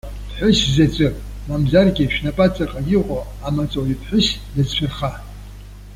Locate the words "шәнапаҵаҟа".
2.13-2.79